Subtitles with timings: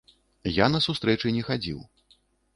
[0.63, 1.79] Я на сустрэчы не хадзіў.